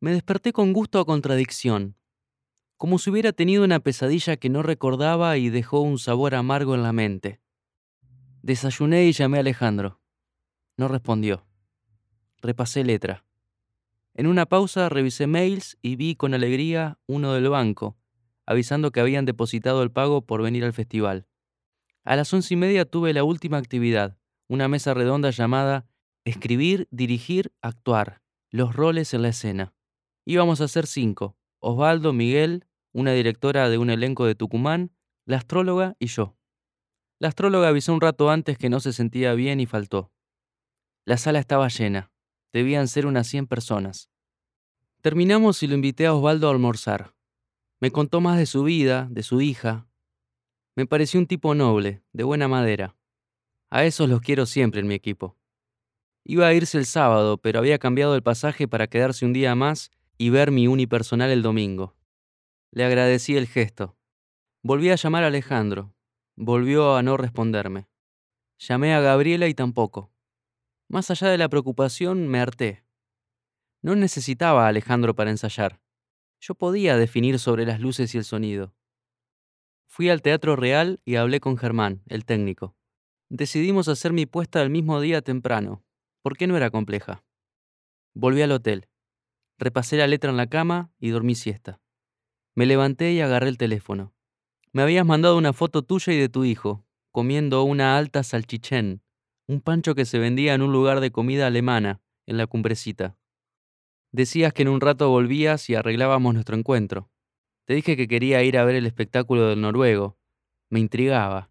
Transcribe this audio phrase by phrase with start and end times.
[0.00, 1.96] Me desperté con gusto a contradicción,
[2.76, 6.84] como si hubiera tenido una pesadilla que no recordaba y dejó un sabor amargo en
[6.84, 7.40] la mente.
[8.42, 10.00] Desayuné y llamé a Alejandro.
[10.76, 11.44] No respondió.
[12.40, 13.24] Repasé letra.
[14.14, 17.96] En una pausa revisé mails y vi con alegría uno del banco,
[18.46, 21.26] avisando que habían depositado el pago por venir al festival.
[22.04, 25.88] A las once y media tuve la última actividad, una mesa redonda llamada
[26.24, 28.22] Escribir, dirigir, actuar.
[28.50, 29.74] Los roles en la escena.
[30.30, 31.38] Íbamos a ser cinco.
[31.58, 34.92] Osvaldo, Miguel, una directora de un elenco de Tucumán,
[35.24, 36.36] la astróloga y yo.
[37.18, 40.12] La astróloga avisó un rato antes que no se sentía bien y faltó.
[41.06, 42.12] La sala estaba llena.
[42.52, 44.10] Debían ser unas 100 personas.
[45.00, 47.14] Terminamos y lo invité a Osvaldo a almorzar.
[47.80, 49.88] Me contó más de su vida, de su hija.
[50.76, 52.98] Me pareció un tipo noble, de buena madera.
[53.70, 55.38] A esos los quiero siempre en mi equipo.
[56.22, 59.90] Iba a irse el sábado, pero había cambiado el pasaje para quedarse un día más
[60.18, 61.96] y ver mi unipersonal el domingo.
[62.70, 63.96] Le agradecí el gesto.
[64.62, 65.94] Volví a llamar a Alejandro.
[66.36, 67.88] Volvió a no responderme.
[68.58, 70.12] Llamé a Gabriela y tampoco.
[70.88, 72.84] Más allá de la preocupación, me harté.
[73.80, 75.80] No necesitaba a Alejandro para ensayar.
[76.40, 78.74] Yo podía definir sobre las luces y el sonido.
[79.86, 82.76] Fui al Teatro Real y hablé con Germán, el técnico.
[83.30, 85.84] Decidimos hacer mi puesta el mismo día temprano,
[86.22, 87.24] ¿Por qué no era compleja?
[88.14, 88.87] Volví al hotel.
[89.58, 91.80] Repasé la letra en la cama y dormí siesta.
[92.54, 94.14] Me levanté y agarré el teléfono.
[94.72, 99.02] Me habías mandado una foto tuya y de tu hijo, comiendo una alta salchichén,
[99.46, 103.16] un pancho que se vendía en un lugar de comida alemana, en la cumbrecita.
[104.12, 107.10] Decías que en un rato volvías y arreglábamos nuestro encuentro.
[107.64, 110.18] Te dije que quería ir a ver el espectáculo del noruego.
[110.70, 111.50] Me intrigaba.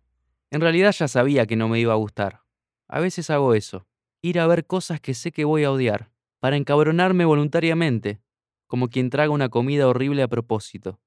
[0.49, 2.41] En realidad ya sabía que no me iba a gustar.
[2.87, 3.87] A veces hago eso
[4.21, 8.21] ir a ver cosas que sé que voy a odiar, para encabronarme voluntariamente,
[8.67, 10.99] como quien traga una comida horrible a propósito.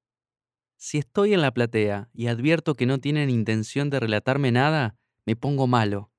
[0.76, 4.96] Si estoy en la platea y advierto que no tienen intención de relatarme nada,
[5.26, 6.10] me pongo malo.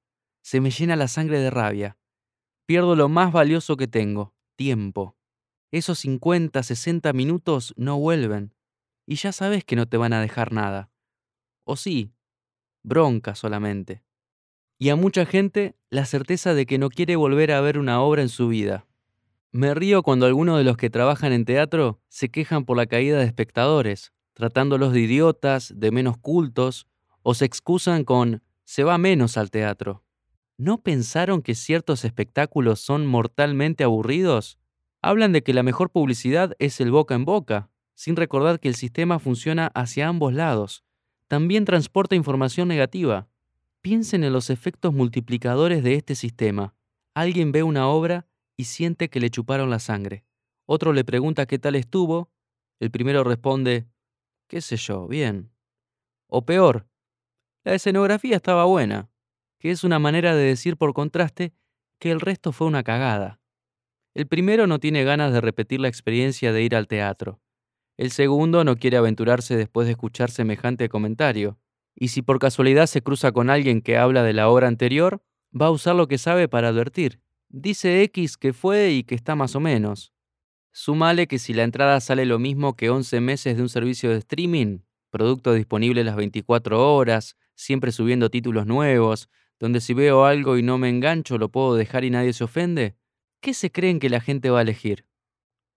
[0.42, 1.98] Se me llena la sangre de rabia.
[2.66, 5.18] Pierdo lo más valioso que tengo, tiempo.
[5.72, 8.54] Esos 50, 60 minutos no vuelven.
[9.08, 10.92] Y ya sabes que no te van a dejar nada.
[11.64, 12.14] O sí,
[12.84, 14.04] bronca solamente
[14.82, 18.24] y a mucha gente la certeza de que no quiere volver a ver una obra
[18.24, 18.88] en su vida.
[19.54, 23.20] Me río cuando algunos de los que trabajan en teatro se quejan por la caída
[23.20, 26.88] de espectadores, tratándolos de idiotas, de menos cultos,
[27.22, 30.06] o se excusan con se va menos al teatro.
[30.58, 34.58] ¿No pensaron que ciertos espectáculos son mortalmente aburridos?
[35.02, 38.76] Hablan de que la mejor publicidad es el boca en boca, sin recordar que el
[38.76, 40.86] sistema funciona hacia ambos lados.
[41.28, 43.28] También transporta información negativa.
[43.82, 46.74] Piensen en los efectos multiplicadores de este sistema.
[47.14, 48.28] Alguien ve una obra
[48.62, 50.24] y siente que le chuparon la sangre.
[50.68, 52.30] Otro le pregunta qué tal estuvo.
[52.80, 53.88] El primero responde,
[54.48, 55.52] qué sé yo, bien.
[56.28, 56.88] O peor,
[57.64, 59.10] la escenografía estaba buena,
[59.58, 61.56] que es una manera de decir por contraste
[61.98, 63.42] que el resto fue una cagada.
[64.14, 67.42] El primero no tiene ganas de repetir la experiencia de ir al teatro.
[67.98, 71.58] El segundo no quiere aventurarse después de escuchar semejante comentario
[71.96, 75.24] y si por casualidad se cruza con alguien que habla de la obra anterior,
[75.60, 77.22] va a usar lo que sabe para advertir.
[77.54, 80.14] Dice X que fue y que está más o menos.
[80.72, 84.20] Sumale que si la entrada sale lo mismo que 11 meses de un servicio de
[84.20, 84.80] streaming,
[85.10, 89.30] producto disponible las 24 horas, siempre subiendo títulos nuevos,
[89.60, 92.96] donde si veo algo y no me engancho lo puedo dejar y nadie se ofende,
[93.42, 95.06] ¿qué se creen que la gente va a elegir?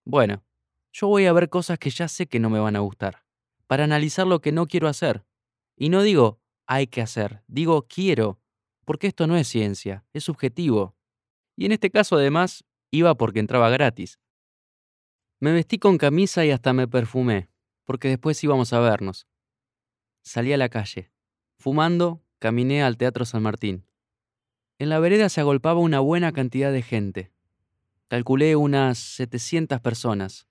[0.04, 0.44] Bueno,
[0.92, 3.24] yo voy a ver cosas que ya sé que no me van a gustar,
[3.66, 5.24] para analizar lo que no quiero hacer,
[5.76, 8.40] y no digo hay que hacer, digo quiero,
[8.84, 10.94] porque esto no es ciencia, es subjetivo.
[11.56, 14.18] Y en este caso además iba porque entraba gratis.
[15.40, 17.48] Me vestí con camisa y hasta me perfumé,
[17.84, 19.26] porque después íbamos a vernos.
[20.22, 21.10] Salí a la calle.
[21.58, 23.86] Fumando, caminé al Teatro San Martín.
[24.78, 27.32] En la vereda se agolpaba una buena cantidad de gente.
[28.08, 30.46] Calculé unas 700 personas.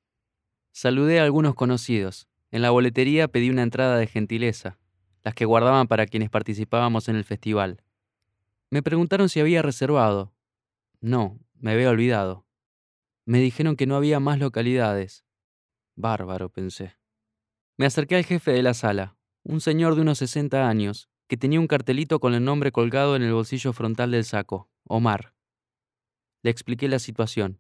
[0.72, 2.28] Saludé a algunos conocidos.
[2.52, 4.80] En la boletería pedí una entrada de gentileza
[5.24, 7.82] las que guardaban para quienes participábamos en el festival.
[8.70, 10.34] Me preguntaron si había reservado.
[11.04, 12.48] No, me había olvidado.
[13.26, 15.26] Me dijeron que no había más localidades.
[15.98, 16.96] Bárbaro, pensé.
[17.76, 21.60] Me acerqué al jefe de la sala, un señor de unos 60 años, que tenía
[21.60, 25.36] un cartelito con el nombre colgado en el bolsillo frontal del saco, Omar.
[26.42, 27.60] Le expliqué la situación.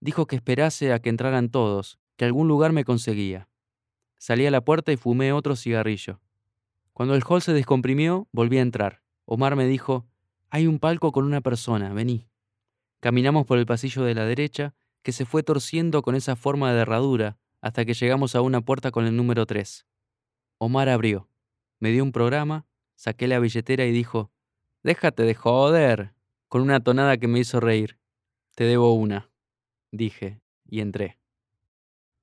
[0.00, 3.48] Dijo que esperase a que entraran todos, que algún lugar me conseguía.
[4.18, 6.20] Salí a la puerta y fumé otro cigarrillo.
[6.92, 9.02] Cuando el hall se descomprimió, volví a entrar.
[9.24, 10.06] Omar me dijo,
[10.50, 12.28] hay un palco con una persona, vení.
[13.02, 16.82] Caminamos por el pasillo de la derecha que se fue torciendo con esa forma de
[16.82, 19.84] herradura hasta que llegamos a una puerta con el número 3.
[20.58, 21.28] Omar abrió,
[21.80, 22.64] me dio un programa,
[22.94, 24.30] saqué la billetera y dijo,
[24.84, 26.14] Déjate de joder,
[26.46, 27.98] con una tonada que me hizo reír.
[28.54, 29.32] Te debo una,
[29.90, 31.18] dije, y entré.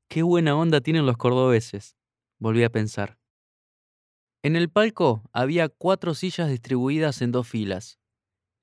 [0.08, 1.98] Qué buena onda tienen los cordobeses,
[2.38, 3.18] volví a pensar.
[4.44, 7.99] En el palco había cuatro sillas distribuidas en dos filas.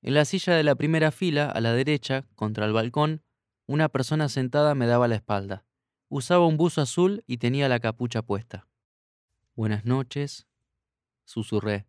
[0.07, 3.23] En la silla de la primera fila, a la derecha, contra el balcón,
[3.65, 5.65] una persona sentada me daba la espalda.
[6.07, 8.69] Usaba un buzo azul y tenía la capucha puesta.
[9.53, 10.47] Buenas noches,
[11.25, 11.87] susurré.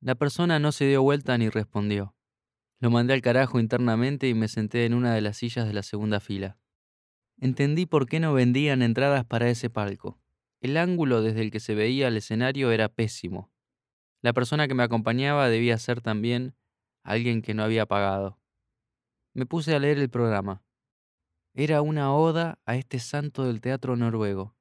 [0.00, 2.16] La persona no se dio vuelta ni respondió.
[2.80, 5.84] Lo mandé al carajo internamente y me senté en una de las sillas de la
[5.84, 6.58] segunda fila.
[7.38, 10.18] Entendí por qué no vendían entradas para ese palco.
[10.60, 13.52] El ángulo desde el que se veía el escenario era pésimo.
[14.22, 16.56] La persona que me acompañaba debía ser también
[17.02, 18.38] alguien que no había pagado.
[19.34, 20.62] Me puse a leer el programa.
[21.54, 24.56] Era una oda a este santo del teatro noruego.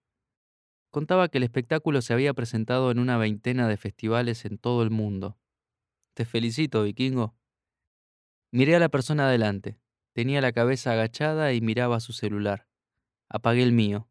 [0.89, 4.89] Contaba que el espectáculo se había presentado en una veintena de festivales en todo el
[4.89, 5.37] mundo.
[6.13, 7.35] Te felicito, vikingo.
[8.51, 9.79] Miré a la persona adelante.
[10.13, 12.67] Tenía la cabeza agachada y miraba su celular.
[13.29, 14.09] Apagué el mío.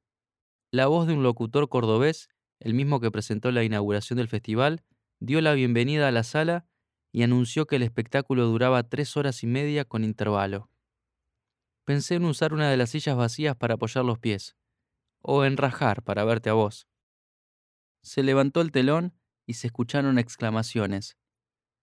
[0.70, 4.82] La voz de un locutor cordobés, el mismo que presentó la inauguración del festival,
[5.18, 6.69] dio la bienvenida a la sala
[7.12, 10.70] y anunció que el espectáculo duraba tres horas y media con intervalo.
[11.84, 14.56] Pensé en usar una de las sillas vacías para apoyar los pies,
[15.20, 16.86] o en rajar para verte a vos.
[18.02, 19.14] Se levantó el telón
[19.46, 21.16] y se escucharon exclamaciones.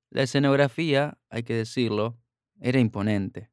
[0.09, 2.17] La escenografía, hay que decirlo,
[2.59, 3.51] era imponente.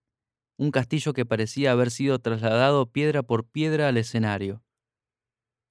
[0.56, 4.64] Un castillo que parecía haber sido trasladado piedra por piedra al escenario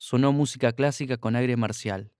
[0.04, 2.12] sonó música clásica con aire marcial.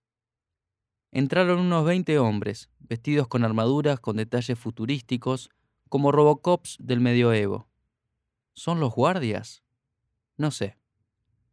[1.14, 5.48] Entraron unos 20 hombres, vestidos con armaduras con detalles futurísticos,
[5.88, 7.68] como Robocops del medioevo.
[8.52, 9.62] ¿Son los guardias?
[10.36, 10.76] No sé.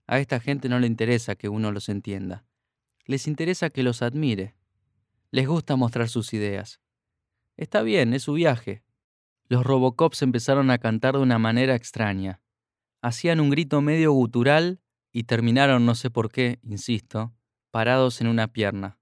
[0.08, 2.44] A esta gente no le interesa que uno los entienda.
[3.06, 4.56] Les interesa que los admire.
[5.30, 6.82] Les gusta mostrar sus ideas.
[7.56, 8.84] Está bien, es su viaje.
[9.48, 12.42] Los Robocops empezaron a cantar de una manera extraña.
[13.04, 14.82] Hacían un grito medio gutural
[15.12, 17.32] y terminaron, no sé por qué, insisto,
[17.70, 18.98] parados en una pierna.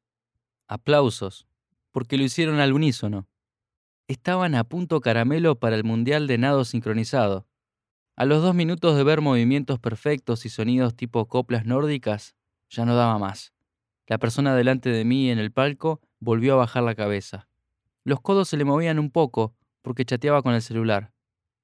[0.72, 1.48] Aplausos,
[1.90, 3.28] porque lo hicieron al unísono.
[4.08, 7.48] Estaban a punto caramelo para el Mundial de Nado Sincronizado.
[8.16, 12.36] A los dos minutos de ver movimientos perfectos y sonidos tipo coplas nórdicas,
[12.70, 13.52] ya no daba más.
[14.06, 17.48] La persona delante de mí en el palco volvió a bajar la cabeza.
[18.04, 21.14] Los codos se le movían un poco porque chateaba con el celular.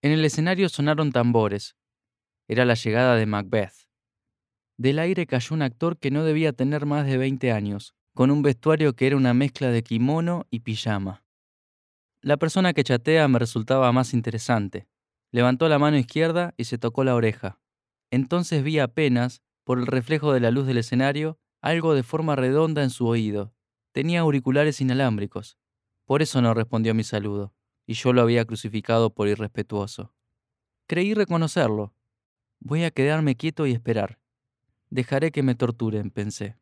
[0.02, 1.76] En el escenario sonaron tambores.
[2.48, 3.88] Era la llegada de Macbeth.
[4.78, 8.42] Del aire cayó un actor que no debía tener más de 20 años, con un
[8.42, 11.26] vestuario que era una mezcla de kimono y pijama.
[12.22, 14.88] La persona que chatea me resultaba más interesante.
[15.32, 17.60] Levantó la mano izquierda y se tocó la oreja.
[18.12, 22.84] Entonces vi apenas, por el reflejo de la luz del escenario, algo de forma redonda
[22.84, 23.54] en su oído.
[23.92, 25.58] Tenía auriculares inalámbricos.
[26.06, 27.54] Por eso no respondió a mi saludo,
[27.86, 30.14] y yo lo había crucificado por irrespetuoso.
[30.88, 31.94] Creí reconocerlo.
[32.62, 34.20] Voy a quedarme quieto y esperar.
[34.90, 36.56] Dejaré que me torturen, pensé.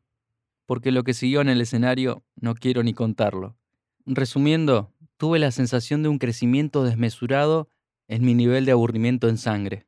[0.65, 3.57] Porque lo que siguió en el escenario no quiero ni contarlo.
[4.06, 7.69] Resumiendo, tuve la sensación de un crecimiento desmesurado
[8.07, 9.88] en mi nivel de aburrimiento en sangre.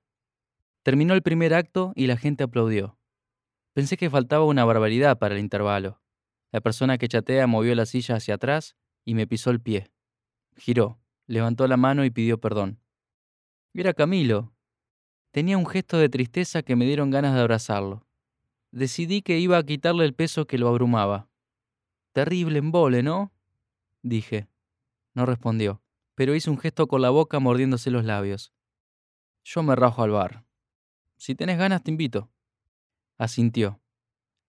[0.83, 2.97] Terminó el primer acto y la gente aplaudió.
[3.73, 6.01] Pensé que faltaba una barbaridad para el intervalo.
[6.51, 9.91] La persona que chatea movió la silla hacia atrás y me pisó el pie.
[10.55, 12.79] Giró, levantó la mano y pidió perdón.
[13.73, 14.53] Era Camilo.
[15.31, 18.05] Tenía un gesto de tristeza que me dieron ganas de abrazarlo
[18.75, 21.29] decidí que iba a quitarle el peso que lo abrumaba.
[22.11, 23.31] Terrible embole, ¿no?
[24.01, 24.47] dije.
[25.13, 25.81] No respondió,
[26.13, 28.53] pero hizo un gesto con la boca mordiéndose los labios.
[29.45, 30.45] Yo me rajo al bar.
[31.15, 32.29] Si tenés ganas, te invito.
[33.17, 33.79] Asintió.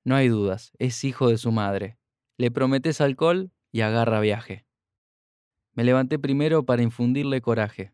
[0.03, 1.97] No hay dudas, es hijo de su madre.
[2.37, 4.67] Le prometes alcohol y agarra viaje.
[5.73, 7.93] Me levanté primero para infundirle coraje.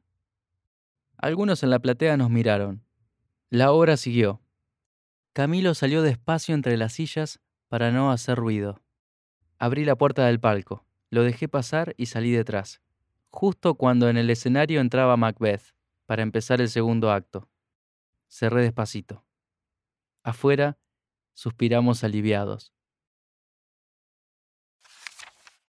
[1.19, 2.87] Algunos en la platea nos miraron.
[3.51, 4.41] La obra siguió.
[5.33, 8.83] Camilo salió despacio entre las sillas para no hacer ruido.
[9.59, 12.83] Abrí la puerta del palco, lo dejé pasar y salí detrás,
[13.31, 15.75] justo cuando en el escenario entraba Macbeth
[16.05, 17.49] para empezar el segundo acto.
[18.29, 19.25] Cerré despacito.
[20.23, 20.77] Afuera,
[21.33, 22.75] suspiramos aliviados.